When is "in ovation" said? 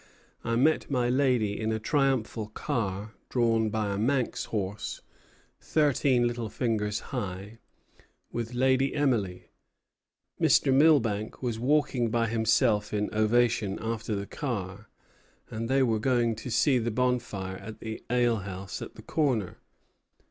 12.95-13.77